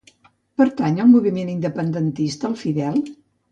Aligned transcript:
Pertany 0.61 0.97
al 1.03 1.11
moviment 1.17 1.53
independentista 1.53 2.53
el 2.53 2.59
Fidel? 2.65 3.01